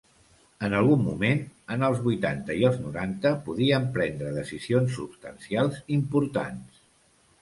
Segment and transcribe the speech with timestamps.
[0.67, 1.41] En algun moment,
[1.75, 6.83] en els vuitanta i els noranta, podien prendre decisions substancials, importants.